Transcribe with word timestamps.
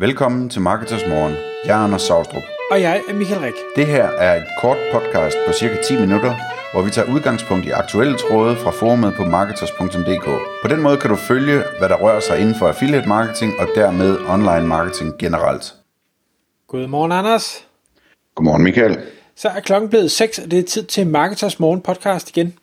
Velkommen 0.00 0.48
til 0.48 0.60
Marketers 0.60 1.06
Morgen. 1.08 1.34
Jeg 1.64 1.80
er 1.80 1.84
Anders 1.84 2.02
Saustrup. 2.02 2.42
Og 2.70 2.80
jeg 2.80 3.02
er 3.08 3.14
Michael 3.14 3.40
Rik. 3.40 3.54
Det 3.76 3.86
her 3.86 4.04
er 4.04 4.36
et 4.36 4.48
kort 4.60 4.76
podcast 4.92 5.36
på 5.46 5.52
cirka 5.52 5.76
10 5.82 6.00
minutter, 6.00 6.34
hvor 6.72 6.82
vi 6.82 6.90
tager 6.90 7.14
udgangspunkt 7.14 7.66
i 7.66 7.70
aktuelle 7.70 8.16
tråde 8.18 8.56
fra 8.56 8.70
forumet 8.70 9.14
på 9.14 9.24
marketers.dk. 9.24 10.26
På 10.62 10.68
den 10.68 10.82
måde 10.82 10.96
kan 10.96 11.10
du 11.10 11.16
følge, 11.16 11.62
hvad 11.78 11.88
der 11.88 11.96
rører 11.96 12.20
sig 12.20 12.40
inden 12.40 12.54
for 12.54 12.68
affiliate 12.68 13.08
marketing 13.08 13.52
og 13.58 13.68
dermed 13.74 14.18
online 14.28 14.66
marketing 14.66 15.18
generelt. 15.18 15.74
Godmorgen, 16.68 17.12
Anders. 17.12 17.66
Godmorgen, 18.34 18.62
Michael. 18.62 18.98
Så 19.36 19.48
er 19.48 19.60
klokken 19.60 19.90
blevet 19.90 20.10
6, 20.10 20.38
og 20.38 20.50
det 20.50 20.58
er 20.58 20.62
tid 20.62 20.84
til 20.84 21.06
Marketers 21.06 21.60
Morgen 21.60 21.80
podcast 21.80 22.30
igen. 22.30 22.54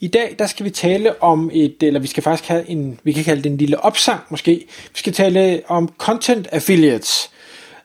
I 0.00 0.08
dag 0.08 0.34
der 0.38 0.46
skal 0.46 0.64
vi 0.64 0.70
tale 0.70 1.22
om 1.22 1.50
et, 1.52 1.82
eller 1.82 2.00
vi 2.00 2.06
skal 2.06 2.22
faktisk 2.22 2.48
have 2.48 2.70
en, 2.70 3.00
vi 3.02 3.12
kan 3.12 3.24
kalde 3.24 3.42
det 3.42 3.50
en 3.50 3.56
lille 3.56 3.84
opsang 3.84 4.20
måske. 4.28 4.66
Vi 4.68 4.98
skal 4.98 5.12
tale 5.12 5.62
om 5.66 5.92
content 5.98 6.48
affiliates. 6.52 7.30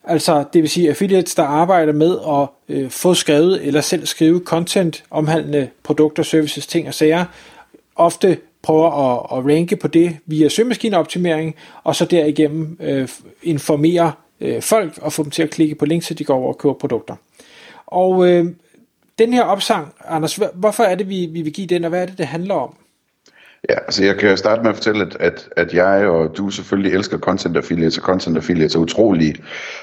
Altså 0.03 0.43
det 0.53 0.61
vil 0.61 0.69
sige 0.69 0.89
affiliates, 0.89 1.35
der 1.35 1.43
arbejder 1.43 1.93
med 1.93 2.17
at 2.27 2.75
øh, 2.75 2.89
få 2.89 3.13
skrevet 3.13 3.67
eller 3.67 3.81
selv 3.81 4.05
skrive 4.05 4.41
content 4.45 5.03
omhandlende 5.11 5.69
produkter, 5.83 6.23
services, 6.23 6.67
ting 6.67 6.87
og 6.87 6.93
sager. 6.93 7.25
Ofte 7.95 8.37
prøver 8.61 8.91
at, 8.91 9.37
at 9.37 9.55
ranke 9.55 9.75
på 9.75 9.87
det 9.87 10.17
via 10.25 10.49
søgemaskineoptimering, 10.49 11.55
og 11.83 11.95
så 11.95 12.05
derigennem 12.05 12.77
øh, 12.81 13.07
informere 13.43 14.11
øh, 14.41 14.61
folk 14.61 14.99
og 15.01 15.13
få 15.13 15.23
dem 15.23 15.31
til 15.31 15.43
at 15.43 15.49
klikke 15.49 15.75
på 15.75 15.85
links, 15.85 16.07
så 16.07 16.13
de 16.13 16.23
går 16.23 16.35
over 16.35 16.47
og 16.47 16.57
køber 16.57 16.73
produkter. 16.73 17.15
Og 17.87 18.27
øh, 18.27 18.45
den 19.19 19.33
her 19.33 19.43
opsang, 19.43 19.93
Anders, 20.07 20.39
hvorfor 20.53 20.83
er 20.83 20.95
det, 20.95 21.09
vi, 21.09 21.29
vi 21.33 21.41
vil 21.41 21.53
give 21.53 21.67
den, 21.67 21.83
og 21.83 21.89
hvad 21.89 22.01
er 22.01 22.05
det, 22.05 22.17
det 22.17 22.27
handler 22.27 22.55
om? 22.55 22.75
Ja, 23.69 23.75
altså 23.79 24.05
jeg 24.05 24.17
kan 24.17 24.37
starte 24.37 24.61
med 24.61 24.69
at 24.69 24.75
fortælle, 24.75 25.05
at, 25.05 25.17
at, 25.19 25.49
at 25.55 25.73
jeg 25.73 26.07
og 26.07 26.37
du 26.37 26.49
selvfølgelig 26.49 26.93
elsker 26.93 27.17
content 27.17 27.57
affiliates, 27.57 27.97
og 27.97 28.03
content 28.03 28.37
affiliates 28.37 28.75
er 28.75 28.79
utrolig 28.79 29.35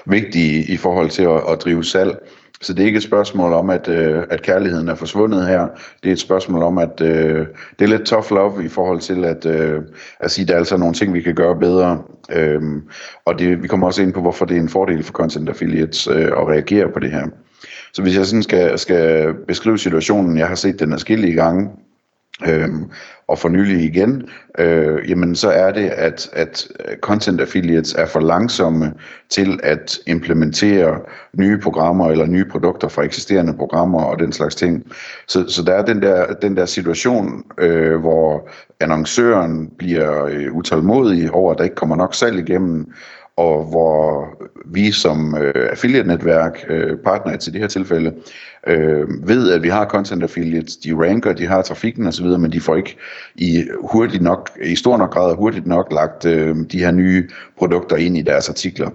vigtige 0.06 0.72
i 0.72 0.76
forhold 0.76 1.10
til 1.10 1.22
at, 1.22 1.42
at 1.48 1.62
drive 1.64 1.84
salg. 1.84 2.18
Så 2.60 2.72
det 2.72 2.82
er 2.82 2.86
ikke 2.86 2.96
et 2.96 3.02
spørgsmål 3.02 3.52
om, 3.52 3.70
at, 3.70 3.88
øh, 3.88 4.22
at 4.30 4.42
kærligheden 4.42 4.88
er 4.88 4.94
forsvundet 4.94 5.46
her. 5.46 5.68
Det 6.02 6.08
er 6.08 6.12
et 6.12 6.18
spørgsmål 6.18 6.62
om, 6.62 6.78
at 6.78 7.00
øh, 7.00 7.46
det 7.78 7.84
er 7.84 7.88
lidt 7.88 8.06
tough 8.06 8.30
love 8.30 8.64
i 8.64 8.68
forhold 8.68 9.00
til 9.00 9.24
at, 9.24 9.46
øh, 9.46 9.82
at 10.20 10.30
sige, 10.30 10.42
at 10.42 10.48
der 10.48 10.54
er 10.54 10.58
altså 10.58 10.76
nogle 10.76 10.94
ting, 10.94 11.14
vi 11.14 11.22
kan 11.22 11.34
gøre 11.34 11.58
bedre. 11.58 12.02
Øhm, 12.32 12.82
og 13.24 13.38
det, 13.38 13.62
vi 13.62 13.68
kommer 13.68 13.86
også 13.86 14.02
ind 14.02 14.12
på, 14.12 14.20
hvorfor 14.20 14.44
det 14.44 14.56
er 14.56 14.60
en 14.60 14.68
fordel 14.68 15.02
for 15.02 15.12
content 15.12 15.48
affiliates 15.48 16.06
øh, 16.06 16.26
at 16.26 16.48
reagere 16.48 16.88
på 16.92 16.98
det 16.98 17.10
her. 17.10 17.26
Så 17.94 18.02
hvis 18.02 18.16
jeg 18.16 18.26
sådan 18.26 18.42
skal, 18.42 18.78
skal 18.78 19.34
beskrive 19.46 19.78
situationen, 19.78 20.38
jeg 20.38 20.48
har 20.48 20.54
set 20.54 20.80
den 20.80 20.92
adskillige 20.92 21.34
gange, 21.34 21.70
øhm, 22.46 22.90
og 23.28 23.38
for 23.38 23.48
nylig 23.48 23.84
igen, 23.84 24.28
øh, 24.58 25.10
jamen 25.10 25.34
så 25.34 25.50
er 25.50 25.72
det, 25.72 25.88
at, 25.88 26.30
at 26.32 26.68
content 27.00 27.40
affiliates 27.40 27.94
er 27.94 28.06
for 28.06 28.20
langsomme 28.20 28.92
til 29.30 29.60
at 29.62 29.98
implementere 30.06 31.00
nye 31.38 31.58
programmer 31.58 32.10
eller 32.10 32.26
nye 32.26 32.44
produkter 32.44 32.88
fra 32.88 33.02
eksisterende 33.02 33.54
programmer 33.54 34.02
og 34.02 34.18
den 34.18 34.32
slags 34.32 34.54
ting. 34.54 34.84
Så, 35.28 35.44
så 35.48 35.62
der 35.62 35.72
er 35.72 35.84
den 35.84 36.02
der, 36.02 36.34
den 36.34 36.56
der 36.56 36.66
situation, 36.66 37.44
øh, 37.58 38.00
hvor 38.00 38.48
annoncøren 38.80 39.70
bliver 39.78 40.24
øh, 40.24 40.52
utålmodig 40.52 41.30
over, 41.30 41.52
at 41.52 41.58
der 41.58 41.64
ikke 41.64 41.76
kommer 41.76 41.96
nok 41.96 42.14
salg 42.14 42.38
igennem, 42.38 42.92
og 43.36 43.64
hvor 43.64 44.28
vi 44.66 44.92
som 44.92 45.36
øh, 45.36 45.68
affiliate-netværk, 45.70 46.64
øh, 46.68 46.98
partner 46.98 47.36
til 47.36 47.52
det 47.52 47.60
her 47.60 47.68
tilfælde, 47.68 48.14
øh, 48.66 49.28
ved, 49.28 49.52
at 49.52 49.62
vi 49.62 49.68
har 49.68 49.86
content 49.86 50.22
affiliates, 50.22 50.76
de 50.76 50.94
ranker, 50.94 51.32
de 51.32 51.46
har 51.46 51.62
trafikken 51.62 52.06
osv., 52.06 52.26
men 52.26 52.52
de 52.52 52.60
får 52.60 52.76
ikke 52.76 52.96
i 53.34 53.64
hurtigt 53.80 54.22
nok, 54.22 54.50
i 54.62 54.76
stor 54.76 54.96
nok 54.96 55.10
grad 55.10 55.36
hurtigt 55.36 55.66
nok 55.66 55.92
lagt 55.92 56.24
øh, 56.24 56.56
de 56.72 56.78
her 56.78 56.90
nye 56.90 57.28
produkter 57.58 57.96
ind 57.96 58.16
i 58.16 58.22
deres 58.22 58.48
artikler. 58.48 58.90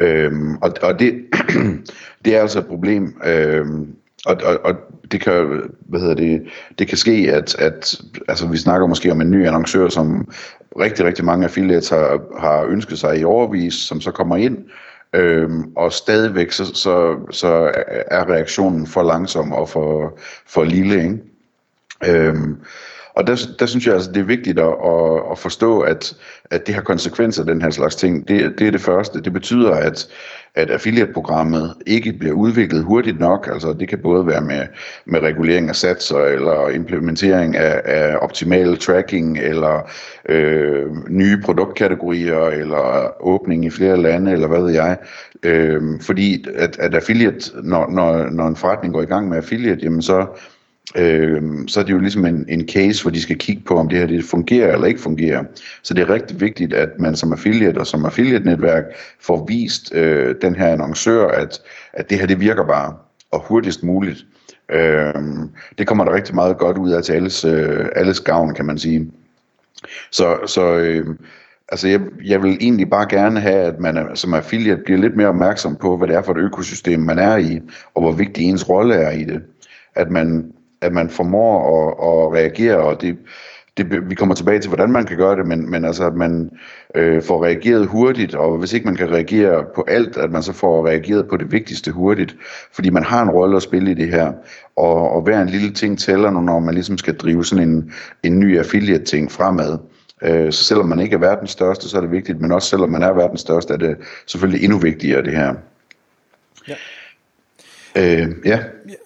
Øhm, 0.00 0.56
og 0.56 0.72
og 0.82 0.98
det, 0.98 1.24
det 2.24 2.36
er 2.36 2.40
altså 2.40 2.58
et 2.58 2.66
problem. 2.66 3.16
Øhm, 3.26 3.96
og, 4.24 4.36
og, 4.44 4.60
og 4.64 4.74
det 5.12 5.20
kan, 5.20 5.62
hvad 5.80 6.00
hedder 6.00 6.14
det, 6.14 6.42
det 6.78 6.88
kan 6.88 6.98
ske, 6.98 7.32
at, 7.32 7.54
at 7.58 8.00
altså 8.28 8.48
vi 8.48 8.56
snakker 8.56 8.86
måske 8.86 9.12
om 9.12 9.20
en 9.20 9.30
ny 9.30 9.46
annoncør, 9.46 9.88
som 9.88 10.32
rigtig, 10.80 11.04
rigtig 11.04 11.24
mange 11.24 11.44
affiliates 11.44 11.88
har, 11.88 12.20
har 12.40 12.64
ønsket 12.64 12.98
sig 12.98 13.18
i 13.18 13.24
overvis, 13.24 13.74
som 13.74 14.00
så 14.00 14.10
kommer 14.10 14.36
ind, 14.36 14.58
øhm, 15.12 15.72
og 15.76 15.92
stadigvæk 15.92 16.52
så, 16.52 16.64
så, 16.64 17.16
så 17.30 17.72
er 18.10 18.30
reaktionen 18.30 18.86
for 18.86 19.02
langsom 19.02 19.52
og 19.52 19.68
for, 19.68 20.18
for 20.46 20.64
lille, 20.64 21.02
ikke? 21.02 21.18
Øhm, 22.06 22.56
og 23.16 23.26
der, 23.26 23.36
der 23.58 23.66
synes 23.66 23.86
jeg 23.86 23.94
altså, 23.94 24.12
det 24.12 24.20
er 24.20 24.24
vigtigt 24.24 24.58
at, 24.58 24.74
at, 24.84 25.22
at 25.30 25.38
forstå, 25.38 25.80
at, 25.80 26.16
at 26.50 26.66
det 26.66 26.74
har 26.74 26.82
konsekvenser, 26.82 27.44
den 27.44 27.62
her 27.62 27.70
slags 27.70 27.96
ting. 27.96 28.28
Det, 28.28 28.54
det 28.58 28.66
er 28.66 28.70
det 28.70 28.80
første. 28.80 29.20
Det 29.20 29.32
betyder, 29.32 29.70
at, 29.70 30.08
at 30.54 30.70
affiliate-programmet 30.70 31.74
ikke 31.86 32.12
bliver 32.12 32.34
udviklet 32.34 32.84
hurtigt 32.84 33.20
nok. 33.20 33.48
Altså 33.52 33.72
det 33.72 33.88
kan 33.88 33.98
både 33.98 34.26
være 34.26 34.40
med, 34.40 34.62
med 35.04 35.20
regulering 35.20 35.68
af 35.68 35.76
satser, 35.76 36.18
eller 36.18 36.68
implementering 36.68 37.56
af, 37.56 37.82
af 37.84 38.16
optimal 38.20 38.76
tracking, 38.76 39.38
eller 39.38 39.90
øh, 40.28 40.86
nye 41.08 41.40
produktkategorier, 41.44 42.40
eller 42.40 43.14
åbning 43.26 43.64
i 43.64 43.70
flere 43.70 43.96
lande, 44.02 44.32
eller 44.32 44.48
hvad 44.48 44.60
ved 44.60 44.72
jeg. 44.72 44.96
Øh, 45.42 45.82
fordi 46.00 46.44
at, 46.56 46.78
at 46.78 46.94
affiliate, 46.94 47.50
når, 47.62 47.90
når, 47.90 48.30
når 48.30 48.46
en 48.46 48.56
forretning 48.56 48.94
går 48.94 49.02
i 49.02 49.06
gang 49.06 49.28
med 49.28 49.36
affiliate, 49.36 49.80
jamen 49.82 50.02
så 50.02 50.26
øh, 50.94 51.42
så 51.66 51.80
er 51.80 51.84
det 51.84 51.92
jo 51.92 51.98
ligesom 51.98 52.26
en, 52.26 52.44
en 52.48 52.68
case, 52.68 53.02
hvor 53.02 53.10
de 53.10 53.22
skal 53.22 53.38
kigge 53.38 53.62
på, 53.62 53.74
om 53.74 53.88
det 53.88 53.98
her 53.98 54.06
det 54.06 54.24
fungerer 54.24 54.74
eller 54.74 54.86
ikke 54.86 55.00
fungerer. 55.00 55.44
Så 55.82 55.94
det 55.94 56.02
er 56.02 56.10
rigtig 56.10 56.40
vigtigt, 56.40 56.74
at 56.74 56.88
man 56.98 57.16
som 57.16 57.32
affiliate 57.32 57.78
og 57.78 57.86
som 57.86 58.04
affiliate-netværk 58.04 58.84
får 59.20 59.46
vist 59.48 59.94
øh, 59.94 60.34
den 60.42 60.54
her 60.54 60.66
annoncør, 60.66 61.28
at, 61.28 61.60
at 61.92 62.10
det 62.10 62.18
her 62.18 62.26
det 62.26 62.40
virker 62.40 62.66
bare, 62.66 62.94
og 63.30 63.40
hurtigst 63.40 63.82
muligt. 63.82 64.26
Øh, 64.72 65.14
det 65.78 65.86
kommer 65.86 66.04
der 66.04 66.14
rigtig 66.14 66.34
meget 66.34 66.58
godt 66.58 66.78
ud 66.78 66.90
af 66.90 67.02
til 67.02 67.12
alles, 67.12 67.44
øh, 67.44 67.86
alles 67.96 68.20
gavn, 68.20 68.54
kan 68.54 68.64
man 68.64 68.78
sige. 68.78 69.10
Så, 70.10 70.38
så 70.46 70.76
øh, 70.76 71.06
altså 71.68 71.88
jeg, 71.88 72.00
jeg 72.24 72.42
vil 72.42 72.56
egentlig 72.60 72.90
bare 72.90 73.06
gerne 73.08 73.40
have, 73.40 73.60
at 73.60 73.80
man 73.80 73.96
er, 73.96 74.14
som 74.14 74.34
affiliate 74.34 74.82
bliver 74.84 75.00
lidt 75.00 75.16
mere 75.16 75.28
opmærksom 75.28 75.76
på, 75.76 75.96
hvad 75.96 76.08
det 76.08 76.16
er 76.16 76.22
for 76.22 76.32
et 76.32 76.38
økosystem, 76.38 77.00
man 77.00 77.18
er 77.18 77.36
i, 77.36 77.60
og 77.94 78.02
hvor 78.02 78.12
vigtig 78.12 78.44
ens 78.44 78.68
rolle 78.68 78.94
er 78.94 79.10
i 79.10 79.24
det. 79.24 79.42
At 79.94 80.10
man 80.10 80.52
at 80.86 80.92
man 80.92 81.10
formår 81.10 81.56
at, 81.76 81.92
at 82.08 82.34
reagere, 82.34 82.76
og 82.76 83.00
det, 83.00 83.16
det, 83.76 84.10
vi 84.10 84.14
kommer 84.14 84.34
tilbage 84.34 84.58
til, 84.58 84.68
hvordan 84.68 84.92
man 84.92 85.06
kan 85.06 85.16
gøre 85.16 85.36
det, 85.36 85.46
men, 85.46 85.70
men 85.70 85.84
altså, 85.84 86.06
at 86.06 86.14
man 86.14 86.50
øh, 86.94 87.22
får 87.22 87.44
reageret 87.44 87.86
hurtigt, 87.86 88.34
og 88.34 88.58
hvis 88.58 88.72
ikke 88.72 88.86
man 88.86 88.96
kan 88.96 89.10
reagere 89.10 89.64
på 89.74 89.84
alt, 89.88 90.16
at 90.16 90.30
man 90.30 90.42
så 90.42 90.52
får 90.52 90.86
reageret 90.86 91.28
på 91.28 91.36
det 91.36 91.52
vigtigste 91.52 91.92
hurtigt, 91.92 92.36
fordi 92.72 92.90
man 92.90 93.02
har 93.02 93.22
en 93.22 93.30
rolle 93.30 93.56
at 93.56 93.62
spille 93.62 93.90
i 93.90 93.94
det 93.94 94.08
her, 94.08 94.32
og, 94.76 95.10
og 95.10 95.22
hver 95.22 95.42
en 95.42 95.48
lille 95.48 95.72
ting 95.72 95.98
tæller, 95.98 96.30
når 96.30 96.58
man 96.58 96.74
ligesom 96.74 96.98
skal 96.98 97.16
drive 97.16 97.44
sådan 97.44 97.68
en, 97.68 97.92
en 98.22 98.38
ny 98.38 98.58
affiliate-ting 98.58 99.32
fremad. 99.32 99.78
Øh, 100.22 100.52
så 100.52 100.64
selvom 100.64 100.86
man 100.86 101.00
ikke 101.00 101.14
er 101.14 101.20
verdens 101.20 101.50
største, 101.50 101.88
så 101.88 101.96
er 101.96 102.00
det 102.00 102.10
vigtigt, 102.10 102.40
men 102.40 102.52
også 102.52 102.68
selvom 102.68 102.90
man 102.90 103.02
er 103.02 103.12
verdens 103.12 103.40
største, 103.40 103.74
er 103.74 103.78
det 103.78 103.96
selvfølgelig 104.26 104.64
endnu 104.64 104.78
vigtigere 104.78 105.22
det 105.22 105.32
her. 105.32 105.54
Ja. 106.68 106.74
Øh, 107.96 108.28
ja. 108.44 108.58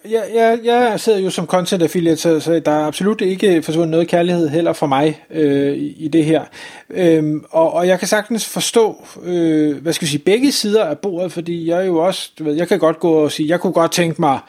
Jeg, 0.09 0.23
jeg, 0.33 0.59
jeg 0.63 0.99
sidder 0.99 1.19
jo 1.19 1.29
som 1.29 1.45
content 1.45 1.83
affiliate, 1.83 2.21
så, 2.21 2.39
så 2.39 2.59
der 2.59 2.71
er 2.71 2.85
absolut 2.85 3.21
ikke 3.21 3.61
forsvundet 3.61 3.91
noget 3.91 4.07
kærlighed 4.07 4.49
heller 4.49 4.73
for 4.73 4.87
mig 4.87 5.23
øh, 5.31 5.73
i, 5.73 5.95
i 5.97 6.07
det 6.07 6.25
her. 6.25 6.43
Øhm, 6.89 7.45
og, 7.49 7.73
og 7.73 7.87
jeg 7.87 7.99
kan 7.99 8.07
sagtens 8.07 8.45
forstå, 8.45 9.07
øh, 9.23 9.77
hvad 9.77 9.93
skal 9.93 10.05
vi 10.05 10.09
sige, 10.09 10.23
begge 10.23 10.51
sider 10.51 10.83
af 10.83 10.97
bordet, 10.97 11.31
fordi 11.31 11.67
jeg 11.67 11.81
er 11.81 11.85
jo 11.85 11.97
også, 11.97 12.31
du 12.39 12.43
ved, 12.43 12.53
jeg 12.53 12.67
kan 12.67 12.79
godt 12.79 12.99
gå 12.99 13.11
og 13.11 13.31
sige, 13.31 13.49
jeg 13.49 13.59
kunne 13.59 13.73
godt 13.73 13.91
tænke 13.91 14.21
mig, 14.21 14.39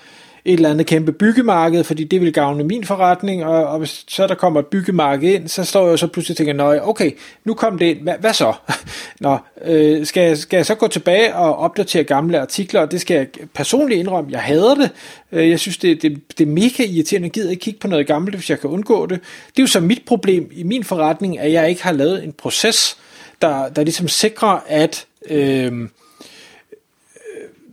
et 0.44 0.52
eller 0.52 0.70
andet 0.70 0.86
kæmpe 0.86 1.12
byggemarked, 1.12 1.84
fordi 1.84 2.04
det 2.04 2.20
vil 2.20 2.32
gavne 2.32 2.64
min 2.64 2.84
forretning, 2.84 3.44
og, 3.44 3.66
og 3.66 3.78
hvis 3.78 4.04
så 4.08 4.26
der 4.26 4.34
kommer 4.34 4.60
et 4.60 4.66
byggemarked 4.66 5.30
ind, 5.30 5.48
så 5.48 5.64
står 5.64 5.88
jeg 5.88 5.98
så 5.98 6.06
pludselig 6.06 6.34
og 6.34 6.36
tænker, 6.36 6.52
nej, 6.52 6.78
okay, 6.82 7.10
nu 7.44 7.54
kom 7.54 7.78
det 7.78 7.86
ind, 7.86 8.02
hvad, 8.02 8.14
hvad 8.20 8.32
så? 8.32 8.52
Nå, 9.20 9.38
øh, 9.64 10.06
skal, 10.06 10.22
jeg, 10.22 10.38
skal 10.38 10.56
jeg 10.56 10.66
så 10.66 10.74
gå 10.74 10.88
tilbage 10.88 11.34
og 11.34 11.56
opdatere 11.56 12.04
gamle 12.04 12.40
artikler, 12.40 12.80
og 12.80 12.90
det 12.90 13.00
skal 13.00 13.14
jeg 13.14 13.26
personligt 13.54 14.00
indrømme, 14.00 14.30
jeg 14.32 14.40
hader 14.40 14.74
det, 14.74 14.90
øh, 15.32 15.50
jeg 15.50 15.60
synes, 15.60 15.76
det, 15.76 16.02
det, 16.02 16.38
det 16.38 16.48
er 16.48 16.52
mega 16.52 16.84
irriterende, 16.84 17.26
jeg 17.26 17.32
gider 17.32 17.50
ikke 17.50 17.60
kigge 17.60 17.80
på 17.80 17.88
noget 17.88 18.06
gammelt, 18.06 18.36
hvis 18.36 18.50
jeg 18.50 18.60
kan 18.60 18.70
undgå 18.70 19.06
det. 19.06 19.20
Det 19.46 19.58
er 19.58 19.62
jo 19.62 19.66
så 19.66 19.80
mit 19.80 20.02
problem 20.06 20.50
i 20.52 20.62
min 20.62 20.84
forretning, 20.84 21.38
at 21.38 21.52
jeg 21.52 21.68
ikke 21.68 21.82
har 21.82 21.92
lavet 21.92 22.24
en 22.24 22.32
proces, 22.32 22.96
der, 23.42 23.68
der 23.68 23.82
ligesom 23.82 24.08
sikrer, 24.08 24.64
at 24.66 25.06
øh, 25.30 25.88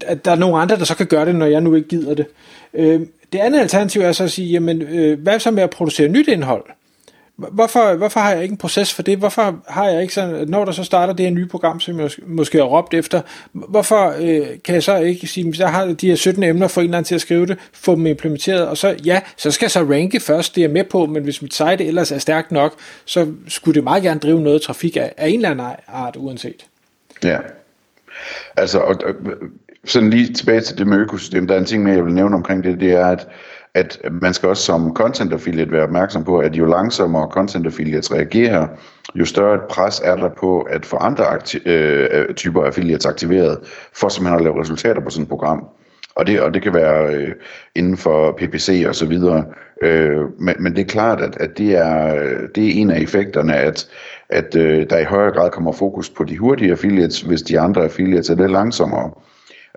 at 0.05 0.25
der 0.25 0.31
er 0.31 0.35
nogle 0.35 0.57
andre, 0.57 0.77
der 0.77 0.85
så 0.85 0.95
kan 0.95 1.07
gøre 1.07 1.25
det, 1.25 1.35
når 1.35 1.45
jeg 1.45 1.61
nu 1.61 1.75
ikke 1.75 1.87
gider 1.87 2.13
det. 2.13 2.25
Øh, 2.73 3.01
det 3.33 3.39
andet 3.39 3.59
alternativ 3.59 4.01
er 4.01 4.11
så 4.11 4.23
at 4.23 4.31
sige, 4.31 4.47
jamen, 4.47 4.81
øh, 4.81 5.21
hvad 5.21 5.39
så 5.39 5.51
med 5.51 5.63
at 5.63 5.69
producere 5.69 6.07
nyt 6.07 6.27
indhold? 6.27 6.65
Hvorfor, 7.35 7.95
hvorfor 7.95 8.19
har 8.19 8.31
jeg 8.33 8.43
ikke 8.43 8.53
en 8.53 8.57
proces 8.57 8.93
for 8.93 9.03
det? 9.03 9.17
Hvorfor 9.17 9.63
har 9.67 9.87
jeg 9.87 10.01
ikke 10.01 10.13
sådan, 10.13 10.47
når 10.47 10.65
der 10.65 10.71
så 10.71 10.83
starter 10.83 11.13
det 11.13 11.25
her 11.25 11.33
nye 11.33 11.45
program, 11.45 11.79
som 11.79 11.99
jeg 11.99 12.11
måske 12.27 12.57
har 12.57 12.65
råbt 12.65 12.93
efter, 12.93 13.21
hvorfor 13.51 14.15
øh, 14.19 14.47
kan 14.63 14.75
jeg 14.75 14.83
så 14.83 14.97
ikke 14.97 15.27
sige, 15.27 15.47
at 15.47 15.59
jeg 15.59 15.71
har 15.71 15.85
de 15.85 16.07
her 16.07 16.15
17 16.15 16.43
emner 16.43 16.67
for 16.67 16.81
en 16.81 16.85
eller 16.85 16.97
anden 16.97 17.07
til 17.07 17.15
at 17.15 17.21
skrive 17.21 17.45
det, 17.45 17.57
få 17.73 17.95
dem 17.95 18.05
implementeret, 18.05 18.67
og 18.67 18.77
så 18.77 18.95
ja, 19.05 19.21
så 19.37 19.51
skal 19.51 19.65
jeg 19.65 19.71
så 19.71 19.83
ranke 19.83 20.19
først, 20.19 20.55
det 20.55 20.63
er 20.63 20.67
med 20.67 20.83
på, 20.83 21.05
men 21.05 21.23
hvis 21.23 21.41
mit 21.41 21.53
site 21.53 21.85
ellers 21.85 22.11
er 22.11 22.17
stærkt 22.17 22.51
nok, 22.51 22.75
så 23.05 23.27
skulle 23.47 23.75
det 23.75 23.83
meget 23.83 24.03
gerne 24.03 24.19
drive 24.19 24.41
noget 24.41 24.61
trafik 24.61 24.97
af, 24.97 25.13
af 25.17 25.27
en 25.27 25.35
eller 25.35 25.49
anden 25.49 25.67
art 25.87 26.15
uanset. 26.15 26.65
Ja, 27.23 27.37
Altså, 28.57 28.79
og, 28.79 28.95
sådan 29.85 30.09
lige 30.09 30.33
tilbage 30.33 30.61
til 30.61 30.77
det 30.77 30.87
med 30.87 30.97
økosystem, 30.97 31.47
der 31.47 31.55
er 31.55 31.59
en 31.59 31.65
ting 31.65 31.83
med, 31.83 31.93
jeg 31.93 32.05
vil 32.05 32.13
nævne 32.13 32.35
omkring 32.35 32.63
det, 32.63 32.79
det 32.79 32.91
er, 32.91 33.05
at, 33.05 33.27
at 33.73 33.99
man 34.11 34.33
skal 34.33 34.49
også 34.49 34.63
som 34.63 34.95
content 34.95 35.33
affiliate 35.33 35.71
være 35.71 35.83
opmærksom 35.83 36.23
på, 36.23 36.39
at 36.39 36.55
jo 36.55 36.65
langsommere 36.65 37.31
content 37.31 37.65
affiliates 37.65 38.11
reagerer, 38.13 38.67
jo 39.15 39.25
større 39.25 39.55
et 39.55 39.61
pres 39.69 40.01
er 40.03 40.15
der 40.15 40.29
på 40.29 40.61
at 40.61 40.85
få 40.85 40.97
andre 40.97 41.25
akti- 41.25 41.69
øh, 41.69 42.07
øh 42.11 42.35
typer 42.35 42.63
affiliates 42.63 43.05
aktiveret, 43.05 43.57
for 43.93 44.09
simpelthen 44.09 44.39
at 44.39 44.43
lave 44.43 44.61
resultater 44.61 45.01
på 45.01 45.09
sådan 45.09 45.23
et 45.23 45.29
program. 45.29 45.67
Og 46.15 46.27
det, 46.27 46.41
og 46.41 46.53
det 46.53 46.61
kan 46.61 46.73
være 46.73 47.15
øh, 47.15 47.31
inden 47.75 47.97
for 47.97 48.31
PPC 48.31 48.85
og 48.87 48.95
så 48.95 49.05
videre. 49.05 49.45
Øh, 49.81 50.21
men, 50.39 50.55
men 50.59 50.75
det 50.75 50.81
er 50.81 50.85
klart, 50.85 51.21
at, 51.21 51.37
at 51.39 51.57
det, 51.57 51.77
er, 51.77 52.15
det 52.55 52.67
er 52.67 52.81
en 52.81 52.91
af 52.91 52.99
effekterne, 52.99 53.55
at, 53.55 53.87
at 54.29 54.55
øh, 54.55 54.89
der 54.89 54.97
i 54.97 55.03
højere 55.03 55.31
grad 55.31 55.49
kommer 55.51 55.71
fokus 55.71 56.09
på 56.09 56.23
de 56.23 56.37
hurtige 56.37 56.71
affiliates, 56.71 57.21
hvis 57.21 57.41
de 57.41 57.59
andre 57.59 57.83
affiliates 57.83 58.29
er 58.29 58.35
lidt 58.35 58.51
langsommere. 58.51 59.11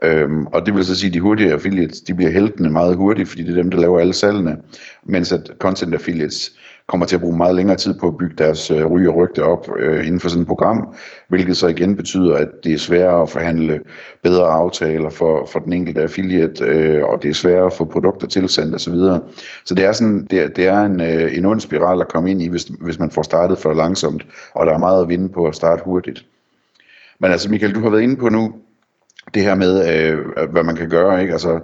Øhm, 0.02 0.46
og 0.46 0.66
det 0.66 0.74
vil 0.74 0.84
så 0.84 0.98
sige, 0.98 1.08
at 1.08 1.14
de 1.14 1.20
hurtige 1.20 1.52
affiliates, 1.52 2.00
de 2.00 2.14
bliver 2.14 2.30
heltende 2.30 2.70
meget 2.70 2.96
hurtigt, 2.96 3.28
fordi 3.28 3.42
det 3.42 3.50
er 3.50 3.62
dem, 3.62 3.70
der 3.70 3.80
laver 3.80 4.00
alle 4.00 4.12
salgene, 4.12 4.56
mens 5.04 5.32
at 5.32 5.50
content 5.58 5.94
affiliates 5.94 6.52
kommer 6.86 7.06
til 7.06 7.16
at 7.16 7.20
bruge 7.20 7.36
meget 7.36 7.54
længere 7.54 7.76
tid 7.76 7.94
på 7.94 8.08
at 8.08 8.16
bygge 8.18 8.34
deres 8.38 8.70
øh, 8.70 8.86
ry 8.90 9.06
og 9.06 9.16
rygte 9.16 9.44
op 9.44 9.68
øh, 9.78 10.06
inden 10.06 10.20
for 10.20 10.28
sådan 10.28 10.42
et 10.42 10.48
program, 10.48 10.94
hvilket 11.28 11.56
så 11.56 11.66
igen 11.66 11.96
betyder, 11.96 12.36
at 12.36 12.48
det 12.64 12.72
er 12.72 12.78
sværere 12.78 13.22
at 13.22 13.28
forhandle 13.28 13.80
bedre 14.22 14.46
aftaler 14.46 15.10
for, 15.10 15.46
for 15.52 15.58
den 15.58 15.72
enkelte 15.72 16.02
affiliate, 16.02 16.64
øh, 16.64 17.04
og 17.04 17.22
det 17.22 17.30
er 17.30 17.34
sværere 17.34 17.66
at 17.66 17.72
få 17.72 17.84
produkter 17.84 18.26
tilsendt 18.26 18.74
osv. 18.74 18.94
Så, 18.94 19.20
så 19.64 19.74
det 19.74 19.84
er, 19.84 19.92
sådan, 19.92 20.26
det 20.30 20.40
er, 20.40 20.48
det 20.48 20.66
er 20.66 20.80
en, 20.80 21.00
øh, 21.00 21.36
en 21.38 21.44
ond 21.44 21.60
spiral 21.60 22.00
at 22.00 22.08
komme 22.08 22.30
ind 22.30 22.42
i, 22.42 22.48
hvis, 22.48 22.64
hvis 22.64 22.98
man 22.98 23.10
får 23.10 23.22
startet 23.22 23.58
for 23.58 23.74
langsomt, 23.74 24.26
og 24.54 24.66
der 24.66 24.74
er 24.74 24.78
meget 24.78 25.02
at 25.02 25.08
vinde 25.08 25.28
på 25.28 25.46
at 25.46 25.54
starte 25.54 25.82
hurtigt. 25.84 26.26
Men 27.18 27.30
altså 27.30 27.50
Michael, 27.50 27.74
du 27.74 27.80
har 27.80 27.90
været 27.90 28.02
inde 28.02 28.16
på 28.16 28.28
nu, 28.28 28.54
det 29.34 29.42
her 29.42 29.54
med, 29.54 29.88
øh, 29.88 30.18
hvad 30.50 30.62
man 30.62 30.76
kan 30.76 30.88
gøre, 30.88 31.20
ikke? 31.20 31.32
Altså, 31.32 31.54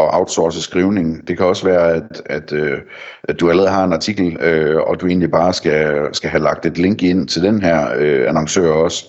at 0.00 0.14
outsource 0.14 0.62
skrivning. 0.62 1.28
Det 1.28 1.36
kan 1.36 1.46
også 1.46 1.64
være, 1.66 1.92
at, 1.92 2.22
at, 2.26 2.52
øh, 2.52 2.78
at 3.24 3.40
du 3.40 3.50
allerede 3.50 3.70
har 3.70 3.84
en 3.84 3.92
artikel, 3.92 4.36
øh, 4.40 4.80
og 4.80 5.00
du 5.00 5.06
egentlig 5.06 5.30
bare 5.30 5.52
skal, 5.52 6.08
skal 6.12 6.30
have 6.30 6.42
lagt 6.42 6.66
et 6.66 6.78
link 6.78 7.02
ind 7.02 7.28
til 7.28 7.42
den 7.42 7.62
her 7.62 7.88
øh, 7.96 8.28
annoncør 8.28 8.70
også. 8.70 9.04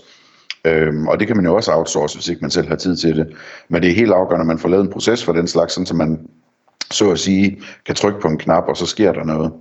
Øhm, 0.65 1.07
og 1.07 1.19
det 1.19 1.27
kan 1.27 1.35
man 1.35 1.45
jo 1.45 1.55
også 1.55 1.71
outsource, 1.71 2.15
hvis 2.15 2.27
ikke 2.27 2.41
man 2.41 2.51
selv 2.51 2.67
har 2.67 2.75
tid 2.75 2.95
til 2.95 3.17
det. 3.17 3.27
Men 3.69 3.81
det 3.81 3.89
er 3.89 3.95
helt 3.95 4.11
afgørende, 4.11 4.43
at 4.43 4.47
man 4.47 4.59
får 4.59 4.69
lavet 4.69 4.83
en 4.83 4.91
proces 4.91 5.25
for 5.25 5.33
den 5.33 5.47
slags, 5.47 5.73
så 5.73 5.95
man 5.95 6.19
så 6.91 7.11
at 7.11 7.19
sige 7.19 7.61
kan 7.85 7.95
trykke 7.95 8.19
på 8.19 8.27
en 8.27 8.37
knap, 8.37 8.63
og 8.67 8.77
så 8.77 8.85
sker 8.85 9.13
der 9.13 9.23
noget. 9.23 9.51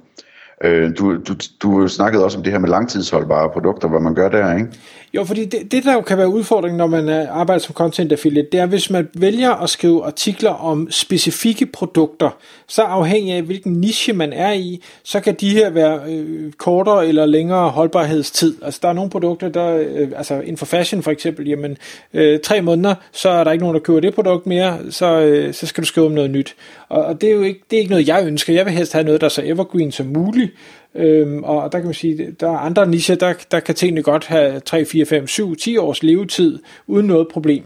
Øh, 0.64 0.90
du, 0.98 1.16
du, 1.16 1.34
du 1.62 1.88
snakkede 1.88 2.24
også 2.24 2.38
om 2.38 2.44
det 2.44 2.52
her 2.52 2.58
med 2.58 2.68
langtidsholdbare 2.68 3.50
produkter, 3.50 3.88
hvad 3.88 4.00
man 4.00 4.14
gør 4.14 4.28
der, 4.28 4.54
ikke? 4.54 4.68
Jo, 5.14 5.24
fordi 5.24 5.44
det, 5.44 5.72
det 5.72 5.84
der 5.84 5.94
jo 5.94 6.00
kan 6.00 6.18
være 6.18 6.28
udfordringen, 6.28 6.78
når 6.78 6.86
man 6.86 7.08
øh, 7.08 7.38
arbejder 7.40 7.60
som 7.60 7.74
content 7.74 8.12
affiliate, 8.12 8.48
det 8.52 8.60
er, 8.60 8.66
hvis 8.66 8.90
man 8.90 9.08
vælger 9.14 9.50
at 9.50 9.70
skrive 9.70 10.04
artikler 10.04 10.50
om 10.50 10.90
specifikke 10.90 11.66
produkter, 11.66 12.30
så 12.68 12.82
afhængig 12.82 13.32
af 13.32 13.42
hvilken 13.42 13.72
niche 13.72 14.12
man 14.12 14.32
er 14.32 14.52
i, 14.52 14.82
så 15.04 15.20
kan 15.20 15.34
de 15.34 15.50
her 15.50 15.70
være 15.70 16.00
øh, 16.08 16.52
kortere 16.52 17.08
eller 17.08 17.26
længere 17.26 17.68
holdbarhedstid. 17.68 18.56
Altså 18.62 18.80
der 18.82 18.88
er 18.88 18.92
nogle 18.92 19.10
produkter, 19.10 19.48
der, 19.48 19.76
øh, 19.76 20.08
altså 20.16 20.34
inden 20.34 20.56
for 20.56 20.66
fashion 20.66 21.02
for 21.02 21.10
eksempel, 21.10 21.48
jamen 21.48 21.76
øh, 22.14 22.40
tre 22.40 22.62
måneder, 22.62 22.94
så 23.12 23.28
er 23.28 23.44
der 23.44 23.52
ikke 23.52 23.64
nogen, 23.64 23.74
der 23.74 23.82
køber 23.82 24.00
det 24.00 24.14
produkt 24.14 24.46
mere, 24.46 24.78
så, 24.90 25.20
øh, 25.20 25.54
så 25.54 25.66
skal 25.66 25.82
du 25.82 25.86
skrive 25.86 26.06
om 26.06 26.12
noget 26.12 26.30
nyt. 26.30 26.54
Og, 26.88 27.04
og 27.04 27.20
det 27.20 27.30
er 27.30 27.34
jo 27.34 27.42
ikke, 27.42 27.60
det 27.70 27.76
er 27.76 27.80
ikke 27.80 27.90
noget, 27.90 28.08
jeg 28.08 28.26
ønsker. 28.26 28.52
Jeg 28.52 28.66
vil 28.66 28.74
helst 28.74 28.92
have 28.92 29.04
noget, 29.04 29.20
der 29.20 29.24
er 29.24 29.30
så 29.30 29.42
evergreen 29.44 29.92
som 29.92 30.06
muligt, 30.06 30.45
Øhm, 30.94 31.44
og 31.44 31.72
der 31.72 31.78
kan 31.78 31.84
man 31.84 31.94
sige, 31.94 32.34
der 32.40 32.50
er 32.50 32.58
andre 32.58 32.86
nischer, 32.86 33.14
der, 33.14 33.34
der 33.50 33.60
kan 33.60 33.74
tingene 33.74 34.02
godt 34.02 34.26
have 34.26 34.60
3, 34.60 34.84
4, 34.84 35.06
5, 35.06 35.26
7, 35.26 35.56
10 35.56 35.76
års 35.76 36.02
levetid 36.02 36.58
uden 36.86 37.06
noget 37.06 37.28
problem. 37.28 37.64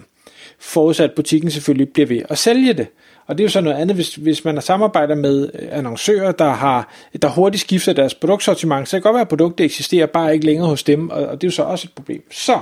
Forudsat 0.58 1.12
butikken 1.16 1.50
selvfølgelig 1.50 1.88
bliver 1.88 2.06
ved 2.06 2.22
at 2.28 2.38
sælge 2.38 2.72
det. 2.72 2.86
Og 3.26 3.38
det 3.38 3.44
er 3.44 3.46
jo 3.46 3.50
så 3.50 3.60
noget 3.60 3.76
andet, 3.76 3.96
hvis, 3.96 4.14
hvis 4.14 4.44
man 4.44 4.62
samarbejder 4.62 5.14
med 5.14 5.50
øh, 5.54 5.68
annoncører, 5.70 6.32
der, 6.32 6.50
har, 6.50 6.92
der 7.22 7.28
hurtigt 7.28 7.60
skifter 7.60 7.92
deres 7.92 8.14
produktsortiment, 8.14 8.88
så 8.88 8.90
kan 8.90 8.98
det 8.98 9.02
godt 9.02 9.14
være, 9.14 9.20
at 9.20 9.28
produktet 9.28 9.64
eksisterer 9.64 10.06
bare 10.06 10.34
ikke 10.34 10.46
længere 10.46 10.68
hos 10.68 10.82
dem, 10.82 11.10
og, 11.10 11.26
og 11.26 11.40
det 11.40 11.46
er 11.46 11.48
jo 11.48 11.54
så 11.54 11.62
også 11.62 11.86
et 11.86 11.94
problem. 11.94 12.22
Så, 12.30 12.60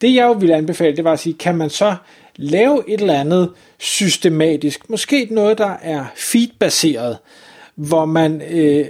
det 0.00 0.14
jeg 0.14 0.24
jo 0.24 0.32
ville 0.32 0.54
anbefale, 0.54 0.96
det 0.96 1.04
var 1.04 1.12
at 1.12 1.18
sige, 1.18 1.34
kan 1.34 1.56
man 1.56 1.70
så 1.70 1.94
lave 2.36 2.82
et 2.88 3.00
eller 3.00 3.20
andet 3.20 3.50
systematisk, 3.78 4.90
måske 4.90 5.28
noget, 5.30 5.58
der 5.58 5.76
er 5.82 6.04
feedbaseret, 6.16 7.18
hvor 7.74 8.04
man 8.04 8.42
øh, 8.50 8.86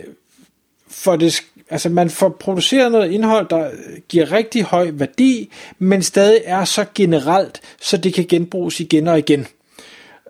for 0.94 1.17
det, 1.17 1.43
altså 1.70 1.88
man 1.88 2.11
får 2.11 2.29
produceret 2.29 2.93
noget 2.93 3.12
indhold, 3.12 3.49
der 3.49 3.67
øh, 3.67 3.73
giver 4.08 4.32
rigtig 4.32 4.62
høj 4.62 4.91
værdi, 4.93 5.52
men 5.79 6.02
stadig 6.02 6.41
er 6.44 6.64
så 6.64 6.85
generelt, 6.94 7.61
så 7.81 7.96
det 7.96 8.14
kan 8.14 8.25
genbruges 8.29 8.81
igen 8.81 9.08
og 9.08 9.19
igen. 9.19 9.46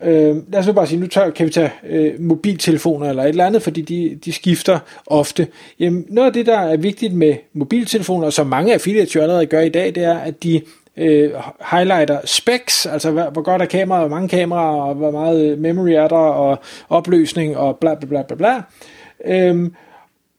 Øh, 0.03 0.37
lad 0.53 0.61
os 0.61 0.67
nu 0.67 0.73
bare 0.73 0.87
sige, 0.87 1.01
nu 1.01 1.07
tør, 1.07 1.31
kan 1.31 1.47
vi 1.47 1.51
tage 1.51 1.71
øh, 1.89 2.21
mobiltelefoner 2.21 3.11
eller 3.11 3.23
et 3.23 3.29
eller 3.29 3.47
andet, 3.47 3.63
fordi 3.63 3.81
de, 3.81 4.19
de 4.25 4.33
skifter 4.33 4.79
ofte. 5.07 5.47
Jamen, 5.81 6.05
noget 6.09 6.27
af 6.27 6.33
det, 6.33 6.47
der 6.47 6.59
er 6.59 6.77
vigtigt 6.77 7.15
med 7.15 7.35
mobiltelefoner, 7.53 8.31
som 8.31 8.47
mange 8.47 8.75
affiliates 8.75 9.15
jo 9.15 9.21
allerede 9.21 9.47
gør 9.47 9.61
i 9.61 9.69
dag, 9.69 9.95
det 9.95 10.05
er, 10.05 10.19
at 10.19 10.43
de 10.43 10.61
øh, 10.97 11.31
highlighter 11.71 12.21
specs, 12.25 12.87
altså 12.87 13.11
hvor, 13.11 13.31
hvor 13.31 13.43
godt 13.43 13.63
er 13.63 13.67
kameraet, 13.67 14.09
hvor 14.09 14.17
mange 14.17 14.29
kameraer, 14.29 14.83
og 14.83 14.95
hvor 14.95 15.11
meget 15.11 15.51
øh, 15.51 15.59
memory 15.59 15.91
er 15.91 16.09
der, 16.09 16.17
og 16.17 16.59
opløsning, 16.89 17.57
og 17.57 17.77
bla 17.77 17.95
bla 17.95 18.07
bla 18.07 18.23
bla 18.23 18.37
bla. 18.37 18.63
Øh, 19.27 19.71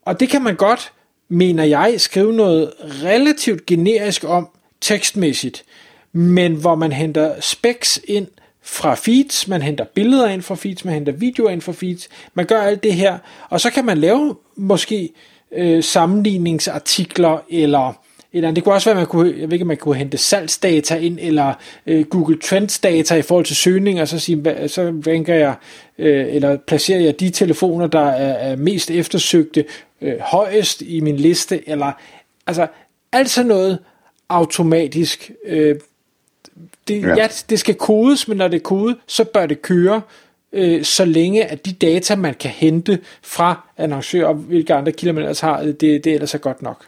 og 0.06 0.20
det 0.20 0.28
kan 0.28 0.42
man 0.42 0.56
godt, 0.56 0.92
mener 1.28 1.64
jeg, 1.64 1.94
skrive 1.98 2.32
noget 2.32 2.72
relativt 2.80 3.66
generisk 3.66 4.24
om 4.24 4.48
tekstmæssigt, 4.80 5.64
men 6.12 6.54
hvor 6.54 6.74
man 6.74 6.92
henter 6.92 7.40
specs 7.40 8.00
ind 8.04 8.26
fra 8.62 8.94
feeds, 8.94 9.48
man 9.48 9.62
henter 9.62 9.84
billeder 9.84 10.28
ind 10.28 10.42
fra 10.42 10.54
feeds, 10.54 10.84
man 10.84 10.94
henter 10.94 11.12
videoer 11.12 11.50
ind 11.50 11.60
fra 11.60 11.72
feeds, 11.72 12.08
man 12.34 12.46
gør 12.46 12.62
alt 12.62 12.82
det 12.82 12.94
her, 12.94 13.18
og 13.50 13.60
så 13.60 13.70
kan 13.70 13.84
man 13.84 13.98
lave 13.98 14.36
måske 14.56 15.10
øh, 15.52 15.82
sammenligningsartikler 15.84 17.38
eller 17.50 18.05
eller 18.32 18.50
det 18.50 18.64
kunne 18.64 18.74
også 18.74 18.90
være, 18.90 19.00
at 19.00 19.00
man 19.00 19.06
kunne, 19.06 19.34
jeg 19.38 19.42
ved 19.42 19.52
ikke, 19.52 19.64
man 19.64 19.76
kunne 19.76 19.96
hente 19.96 20.18
salgsdata 20.18 20.96
ind, 20.96 21.18
eller 21.20 21.54
øh, 21.86 22.04
Google 22.04 22.38
Trends 22.38 22.78
data 22.78 23.14
i 23.14 23.22
forhold 23.22 23.44
til 23.44 23.56
søgning, 23.56 24.00
og 24.00 24.08
så, 24.08 24.18
sige, 24.18 24.68
så 24.68 24.82
ranker 25.06 25.34
jeg, 25.34 25.54
øh, 25.98 26.34
eller 26.34 26.56
placerer 26.66 27.00
jeg 27.00 27.20
de 27.20 27.30
telefoner, 27.30 27.86
der 27.86 28.06
er, 28.06 28.50
er 28.50 28.56
mest 28.56 28.90
eftersøgte, 28.90 29.64
øh, 30.00 30.18
højest 30.20 30.82
i 30.82 31.00
min 31.00 31.16
liste, 31.16 31.68
eller 31.68 31.92
altså 32.46 32.66
alt 33.12 33.30
sådan 33.30 33.48
noget 33.48 33.78
automatisk. 34.28 35.30
Øh, 35.46 35.76
det, 36.88 37.02
ja. 37.02 37.14
ja, 37.16 37.28
det 37.50 37.58
skal 37.58 37.74
kodes, 37.74 38.28
men 38.28 38.36
når 38.36 38.48
det 38.48 38.56
er 38.56 38.62
kodet, 38.62 38.96
så 39.06 39.24
bør 39.24 39.46
det 39.46 39.62
køre, 39.62 40.02
øh, 40.52 40.84
så 40.84 41.04
længe 41.04 41.44
at 41.44 41.66
de 41.66 41.72
data, 41.72 42.16
man 42.16 42.34
kan 42.34 42.50
hente 42.50 42.98
fra 43.22 43.68
annoncører, 43.76 44.26
og 44.26 44.34
hvilke 44.34 44.74
andre 44.74 44.92
kilder 44.92 45.12
man 45.12 45.22
ellers 45.22 45.40
har, 45.40 45.62
det, 45.62 45.80
det 45.80 46.06
ellers 46.06 46.34
er 46.34 46.38
godt 46.38 46.62
nok. 46.62 46.86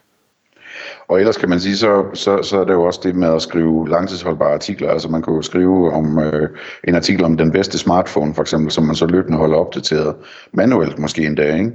Og 1.09 1.19
ellers 1.19 1.37
kan 1.37 1.49
man 1.49 1.61
sige, 1.61 1.77
så, 1.77 2.05
så, 2.15 2.43
så 2.43 2.61
er 2.61 2.65
det 2.65 2.73
jo 2.73 2.83
også 2.83 3.01
det 3.03 3.15
med 3.15 3.35
at 3.35 3.43
skrive 3.43 3.89
langtidsholdbare 3.89 4.55
artikler. 4.55 4.91
Altså 4.91 5.09
man 5.09 5.23
kan 5.23 5.35
jo 5.35 5.43
skrive 5.43 5.93
om 5.93 6.19
øh, 6.19 6.49
en 6.85 6.95
artikel 6.95 7.25
om 7.25 7.37
den 7.37 7.53
bedste 7.53 7.79
smartphone, 7.79 8.35
for 8.35 8.43
eksempel, 8.43 8.71
som 8.71 8.85
man 8.85 8.95
så 8.95 9.07
løbende 9.07 9.39
holder 9.39 9.57
opdateret 9.57 10.15
manuelt 10.53 10.99
måske 10.99 11.27
en 11.27 11.35
dag, 11.35 11.59
ikke? 11.59 11.73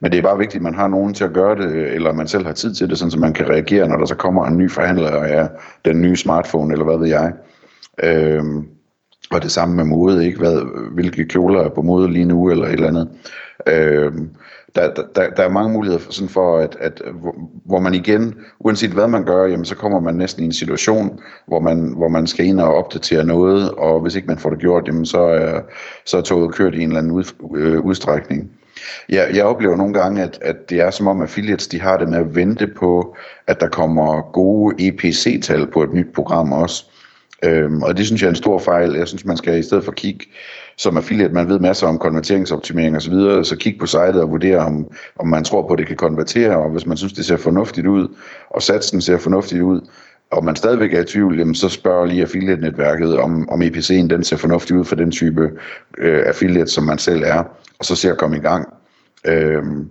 Men 0.00 0.12
det 0.12 0.18
er 0.18 0.22
bare 0.22 0.38
vigtigt, 0.38 0.60
at 0.60 0.62
man 0.62 0.74
har 0.74 0.88
nogen 0.88 1.14
til 1.14 1.24
at 1.24 1.32
gøre 1.32 1.56
det, 1.56 1.94
eller 1.94 2.12
man 2.12 2.28
selv 2.28 2.46
har 2.46 2.52
tid 2.52 2.74
til 2.74 2.90
det, 2.90 2.98
sådan 2.98 3.10
så 3.10 3.18
man 3.18 3.32
kan 3.32 3.48
reagere, 3.48 3.88
når 3.88 3.96
der 3.96 4.06
så 4.06 4.14
kommer 4.14 4.46
en 4.46 4.58
ny 4.58 4.70
forhandler 4.70 5.10
af 5.10 5.48
den 5.84 6.00
nye 6.00 6.16
smartphone, 6.16 6.72
eller 6.72 6.84
hvad 6.84 6.98
ved 6.98 7.08
jeg. 7.08 7.32
Øhm, 8.02 8.66
og 9.30 9.42
det 9.42 9.50
samme 9.50 9.76
med 9.76 9.84
mode, 9.84 10.26
ikke? 10.26 10.38
Hvad, 10.38 10.90
hvilke 10.94 11.24
kjoler 11.24 11.60
er 11.60 11.68
på 11.68 11.82
mode 11.82 12.12
lige 12.12 12.24
nu, 12.24 12.50
eller 12.50 12.66
et 12.66 12.72
eller 12.72 12.88
andet. 12.88 13.08
Øhm, 13.68 14.30
der, 14.74 14.94
der, 14.94 15.30
der 15.30 15.42
er 15.42 15.48
mange 15.48 15.72
muligheder 15.72 16.00
for, 16.00 16.12
sådan 16.12 16.28
for 16.28 16.58
at, 16.58 16.76
at, 16.80 17.02
hvor 17.64 17.80
man 17.80 17.94
igen, 17.94 18.34
uanset 18.58 18.90
hvad 18.90 19.08
man 19.08 19.24
gør, 19.24 19.46
jamen, 19.46 19.64
så 19.64 19.76
kommer 19.76 20.00
man 20.00 20.14
næsten 20.14 20.42
i 20.42 20.46
en 20.46 20.52
situation, 20.52 21.20
hvor 21.46 21.60
man, 21.60 21.94
hvor 21.96 22.08
man 22.08 22.26
skal 22.26 22.46
ind 22.46 22.60
og 22.60 22.74
opdatere 22.74 23.24
noget, 23.24 23.70
og 23.70 24.00
hvis 24.00 24.14
ikke 24.14 24.28
man 24.28 24.38
får 24.38 24.50
det 24.50 24.58
gjort, 24.58 24.86
jamen, 24.86 25.06
så, 25.06 25.20
er, 25.20 25.60
så 26.04 26.16
er 26.16 26.22
toget 26.22 26.54
kørt 26.54 26.74
i 26.74 26.82
en 26.82 26.88
eller 26.88 26.98
anden 26.98 27.12
ud, 27.12 27.24
øh, 27.56 27.80
udstrækning. 27.80 28.50
Jeg, 29.08 29.30
jeg 29.34 29.44
oplever 29.44 29.76
nogle 29.76 29.94
gange, 29.94 30.22
at, 30.22 30.38
at 30.42 30.70
det 30.70 30.80
er 30.80 30.90
som 30.90 31.06
om 31.06 31.22
affiliates, 31.22 31.66
de 31.66 31.80
har 31.80 31.96
det 31.96 32.08
med 32.08 32.18
at 32.18 32.34
vente 32.34 32.66
på, 32.66 33.16
at 33.46 33.60
der 33.60 33.68
kommer 33.68 34.32
gode 34.32 34.88
EPC-tal 34.88 35.66
på 35.66 35.82
et 35.82 35.92
nyt 35.92 36.14
program 36.14 36.52
også. 36.52 36.84
Øhm, 37.44 37.82
og 37.82 37.96
det 37.96 38.06
synes 38.06 38.22
jeg 38.22 38.26
er 38.26 38.30
en 38.30 38.36
stor 38.36 38.58
fejl. 38.58 38.94
Jeg 38.94 39.08
synes, 39.08 39.24
man 39.24 39.36
skal 39.36 39.58
i 39.58 39.62
stedet 39.62 39.84
for 39.84 39.92
kigge 39.92 40.26
som 40.76 40.96
affiliate, 40.96 41.34
man 41.34 41.48
ved 41.48 41.58
masser 41.58 41.86
om 41.86 41.98
konverteringsoptimering 41.98 42.96
osv., 42.96 43.12
så, 43.12 43.42
så 43.44 43.56
kig 43.56 43.76
på 43.80 43.86
sitet 43.86 44.16
og 44.16 44.30
vurdere, 44.30 44.58
om, 44.58 44.86
om 45.18 45.28
man 45.28 45.44
tror 45.44 45.66
på, 45.66 45.72
at 45.72 45.78
det 45.78 45.86
kan 45.86 45.96
konvertere, 45.96 46.56
og 46.56 46.70
hvis 46.70 46.86
man 46.86 46.96
synes, 46.96 47.12
det 47.12 47.24
ser 47.24 47.36
fornuftigt 47.36 47.86
ud, 47.86 48.08
og 48.50 48.62
satsen 48.62 49.00
ser 49.00 49.18
fornuftigt 49.18 49.62
ud, 49.62 49.80
og 50.30 50.44
man 50.44 50.56
stadigvæk 50.56 50.94
er 50.94 51.00
i 51.00 51.04
tvivl, 51.04 51.38
jamen, 51.38 51.54
så 51.54 51.68
spørger 51.68 52.06
lige 52.06 52.22
affiliate-netværket, 52.22 53.18
om, 53.18 53.48
om 53.48 53.62
EPC'en 53.62 54.08
den 54.08 54.24
ser 54.24 54.36
fornuftigt 54.36 54.78
ud 54.78 54.84
for 54.84 54.96
den 54.96 55.10
type 55.10 55.50
øh, 55.98 56.22
affiliate, 56.26 56.70
som 56.70 56.84
man 56.84 56.98
selv 56.98 57.22
er, 57.26 57.44
og 57.78 57.84
så 57.84 57.96
ser 57.96 58.12
at 58.12 58.18
komme 58.18 58.36
i 58.36 58.40
gang. 58.40 58.68
Øhm, 59.26 59.88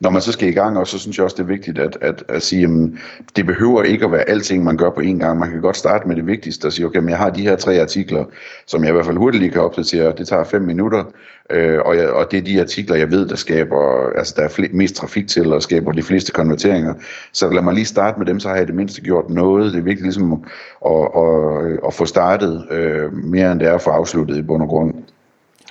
når 0.00 0.10
man 0.10 0.22
så 0.22 0.32
skal 0.32 0.48
i 0.48 0.52
gang, 0.52 0.78
og 0.78 0.86
så 0.86 0.98
synes 0.98 1.16
jeg 1.16 1.24
også, 1.24 1.36
det 1.36 1.42
er 1.42 1.46
vigtigt 1.46 1.78
at, 1.78 1.98
at, 2.00 2.24
at 2.28 2.42
sige, 2.42 2.64
at 2.64 3.36
det 3.36 3.46
behøver 3.46 3.82
ikke 3.82 4.04
at 4.04 4.12
være 4.12 4.28
alting, 4.28 4.64
man 4.64 4.76
gør 4.76 4.90
på 4.90 5.00
én 5.00 5.18
gang. 5.18 5.38
Man 5.38 5.50
kan 5.50 5.60
godt 5.60 5.76
starte 5.76 6.08
med 6.08 6.16
det 6.16 6.26
vigtigste 6.26 6.66
og 6.66 6.72
sige, 6.72 6.86
okay, 6.86 6.98
men 6.98 7.08
jeg 7.08 7.18
har 7.18 7.30
de 7.30 7.42
her 7.42 7.56
tre 7.56 7.80
artikler, 7.80 8.24
som 8.66 8.82
jeg 8.82 8.88
i 8.88 8.92
hvert 8.92 9.06
fald 9.06 9.16
hurtigt 9.16 9.42
lige 9.42 9.52
kan 9.52 9.60
opdatere. 9.60 10.12
Det 10.18 10.28
tager 10.28 10.44
fem 10.44 10.62
minutter, 10.62 11.04
øh, 11.50 11.78
og, 11.84 11.96
jeg, 11.96 12.08
og 12.10 12.30
det 12.30 12.38
er 12.38 12.42
de 12.42 12.60
artikler, 12.60 12.96
jeg 12.96 13.10
ved, 13.10 13.28
der 13.28 13.36
skaber, 13.36 14.10
altså 14.18 14.34
der 14.36 14.42
er 14.42 14.48
fl- 14.48 14.76
mest 14.76 14.94
trafik 14.94 15.28
til, 15.28 15.52
og 15.52 15.62
skaber 15.62 15.92
de 15.92 16.02
fleste 16.02 16.32
konverteringer. 16.32 16.94
Så 17.32 17.50
lad 17.50 17.62
mig 17.62 17.74
lige 17.74 17.84
starte 17.84 18.18
med 18.18 18.26
dem, 18.26 18.40
så 18.40 18.48
har 18.48 18.56
jeg 18.56 18.66
det 18.66 18.74
mindste 18.74 19.00
gjort 19.00 19.30
noget. 19.30 19.72
Det 19.72 19.78
er 19.78 19.82
vigtigt 19.82 20.04
ligesom 20.04 20.32
at, 20.32 20.38
at, 20.86 21.00
at, 21.16 21.78
at 21.86 21.94
få 21.94 22.04
startet 22.04 22.66
øh, 22.70 23.12
mere 23.12 23.52
end 23.52 23.60
det 23.60 23.68
er 23.68 23.74
at 23.74 23.82
få 23.82 23.90
afsluttet 23.90 24.36
i 24.36 24.42
bund 24.42 24.62
og 24.62 24.68
grund. 24.68 24.94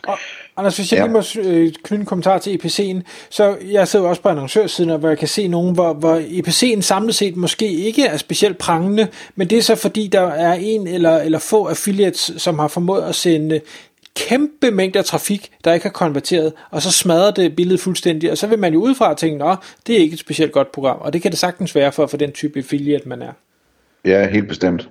Og, 0.08 0.18
Anders, 0.58 0.78
hvis 0.78 0.92
jeg 0.92 0.98
ja. 0.98 1.04
lige 1.04 1.14
må 1.14 1.50
øh, 1.50 1.74
knytte 1.84 2.02
en 2.02 2.06
kommentar 2.06 2.38
til 2.38 2.60
EPC'en, 2.60 3.02
så 3.30 3.58
jeg 3.72 3.88
sidder 3.88 4.08
også 4.08 4.22
på 4.22 4.30
annoncørsiden, 4.30 5.00
hvor 5.00 5.10
jeg 5.10 5.18
kan 5.18 5.28
se 5.28 5.48
nogen, 5.48 5.74
hvor, 5.74 5.94
hvor 5.94 6.20
EPC'en 6.20 6.82
samlet 6.82 7.16
set 7.16 7.36
måske 7.36 7.72
ikke 7.72 8.06
er 8.06 8.18
specielt 8.18 8.58
prangende, 8.58 9.08
men 9.36 9.50
det 9.50 9.58
er 9.58 9.62
så 9.62 9.76
fordi, 9.76 10.08
der 10.08 10.22
er 10.22 10.54
en 10.54 10.88
eller, 10.88 11.18
eller 11.18 11.40
få 11.40 11.66
affiliates, 11.66 12.32
som 12.38 12.60
har 12.60 12.68
formået 12.68 13.02
at 13.02 13.16
sende 13.16 13.62
kæmpe 14.16 14.72
mængder 14.72 15.02
trafik, 15.02 15.52
der 15.64 15.74
ikke 15.74 15.84
har 15.84 15.92
konverteret, 15.92 16.54
og 16.72 16.82
så 16.82 16.92
smadrer 16.92 17.32
det 17.32 17.56
billedet 17.56 17.82
fuldstændig, 17.82 18.32
og 18.32 18.38
så 18.38 18.48
vil 18.48 18.60
man 18.60 18.74
jo 18.74 18.80
udefra 18.80 19.14
tænke, 19.14 19.38
nå, 19.38 19.56
det 19.88 19.96
er 19.96 20.00
ikke 20.00 20.14
et 20.14 20.20
specielt 20.20 20.52
godt 20.52 20.72
program, 20.72 20.98
og 21.00 21.14
det 21.14 21.22
kan 21.22 21.32
det 21.32 21.40
sagtens 21.40 21.76
være 21.76 21.92
for, 21.92 22.08
for 22.08 22.18
den 22.18 22.32
type 22.32 22.60
affiliate, 22.60 23.10
man 23.10 23.22
er. 23.22 23.32
Ja, 24.06 24.28
helt 24.28 24.48
bestemt. 24.48 24.90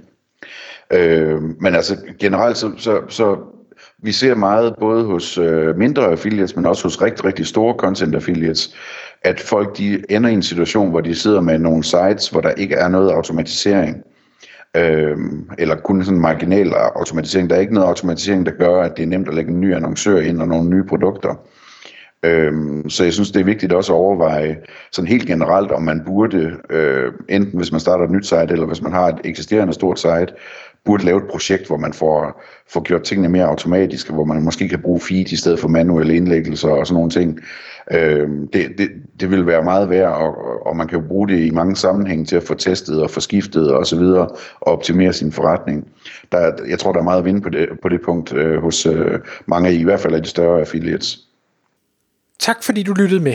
Øh, 0.90 1.42
men 1.60 1.74
altså 1.74 1.96
generelt 2.18 2.56
så, 2.56 2.72
så, 2.78 3.00
så 3.08 3.36
vi 4.02 4.12
ser 4.12 4.34
meget 4.34 4.74
både 4.80 5.04
hos 5.04 5.38
øh, 5.38 5.78
mindre 5.78 6.06
affiliates, 6.06 6.56
men 6.56 6.66
også 6.66 6.82
hos 6.82 7.02
rigtig, 7.02 7.24
rigtig 7.24 7.46
store 7.46 7.74
content 7.78 8.14
affiliates, 8.14 8.74
at 9.22 9.40
folk 9.40 9.78
de 9.78 10.04
ender 10.10 10.30
i 10.30 10.32
en 10.32 10.42
situation, 10.42 10.90
hvor 10.90 11.00
de 11.00 11.14
sidder 11.14 11.40
med 11.40 11.58
nogle 11.58 11.84
sites, 11.84 12.28
hvor 12.28 12.40
der 12.40 12.50
ikke 12.50 12.74
er 12.74 12.88
noget 12.88 13.10
automatisering. 13.10 14.02
Øhm, 14.76 15.50
eller 15.58 15.76
kun 15.76 16.04
sådan 16.04 16.16
en 16.16 16.22
marginal 16.22 16.72
automatisering. 16.72 17.50
Der 17.50 17.56
er 17.56 17.60
ikke 17.60 17.74
noget 17.74 17.88
automatisering, 17.88 18.46
der 18.46 18.52
gør, 18.52 18.82
at 18.82 18.96
det 18.96 19.02
er 19.02 19.06
nemt 19.06 19.28
at 19.28 19.34
lægge 19.34 19.50
en 19.50 19.60
ny 19.60 19.74
annoncør 19.74 20.20
ind 20.20 20.42
og 20.42 20.48
nogle 20.48 20.70
nye 20.70 20.84
produkter. 20.84 21.34
Øhm, 22.24 22.90
så 22.90 23.04
jeg 23.04 23.12
synes, 23.12 23.30
det 23.30 23.40
er 23.40 23.44
vigtigt 23.44 23.72
også 23.72 23.92
at 23.92 23.96
overveje 23.96 24.56
sådan 24.92 25.08
helt 25.08 25.26
generelt, 25.26 25.70
om 25.70 25.82
man 25.82 26.02
burde, 26.06 26.52
øh, 26.70 27.12
enten 27.28 27.58
hvis 27.58 27.72
man 27.72 27.80
starter 27.80 28.04
et 28.04 28.10
nyt 28.10 28.26
site, 28.26 28.48
eller 28.50 28.66
hvis 28.66 28.82
man 28.82 28.92
har 28.92 29.08
et 29.08 29.20
eksisterende 29.24 29.72
stort 29.72 29.98
site, 29.98 30.34
burde 30.84 31.04
lave 31.04 31.18
et 31.18 31.30
projekt, 31.30 31.66
hvor 31.66 31.76
man 31.76 31.92
får, 31.92 32.42
får 32.68 32.82
gjort 32.82 33.02
tingene 33.02 33.28
mere 33.28 33.44
automatiske, 33.44 34.12
hvor 34.12 34.24
man 34.24 34.42
måske 34.42 34.68
kan 34.68 34.82
bruge 34.82 35.00
feed 35.00 35.32
i 35.32 35.36
stedet 35.36 35.58
for 35.60 35.68
manuelle 35.68 36.16
indlæggelser 36.16 36.68
og 36.68 36.86
sådan 36.86 36.94
nogle 36.94 37.10
ting. 37.10 37.40
Øh, 37.92 38.28
det, 38.52 38.78
det, 38.78 38.88
det 39.20 39.30
vil 39.30 39.46
være 39.46 39.62
meget 39.62 39.90
værd, 39.90 40.12
og, 40.12 40.36
og 40.66 40.76
man 40.76 40.88
kan 40.88 41.00
jo 41.00 41.06
bruge 41.08 41.28
det 41.28 41.46
i 41.46 41.50
mange 41.50 41.76
sammenhænge 41.76 42.24
til 42.24 42.36
at 42.36 42.42
få 42.42 42.54
testet 42.54 43.02
og 43.02 43.10
få 43.10 43.20
skiftet 43.20 43.72
og 43.72 43.86
så 43.86 43.96
videre, 43.96 44.28
og 44.60 44.72
optimere 44.72 45.12
sin 45.12 45.32
forretning. 45.32 45.88
Der, 46.32 46.52
jeg 46.68 46.78
tror, 46.78 46.92
der 46.92 47.00
er 47.00 47.04
meget 47.04 47.18
at 47.18 47.24
vinde 47.24 47.40
på 47.40 47.48
det, 47.48 47.68
på 47.82 47.88
det 47.88 48.00
punkt 48.04 48.32
øh, 48.32 48.62
hos 48.62 48.86
øh, 48.86 49.18
mange 49.46 49.68
af 49.68 49.72
i 49.72 49.82
hvert 49.82 50.00
fald 50.00 50.14
af 50.14 50.22
de 50.22 50.28
større 50.28 50.60
affiliates. 50.60 51.18
Tak 52.38 52.62
fordi 52.62 52.82
du 52.82 52.92
lyttede 52.92 53.22
med. 53.22 53.34